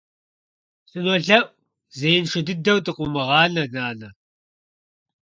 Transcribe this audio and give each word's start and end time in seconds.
СынолъэӀу, 0.89 1.47
зеиншэ 1.97 2.39
дыдэу 2.47 2.79
дыкъыумыгъанэ, 2.85 3.63
нанэ. 3.73 4.09